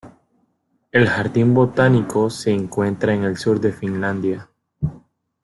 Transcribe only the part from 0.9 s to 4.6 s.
El jardín botánico se encuentra en el sur de Finlandia.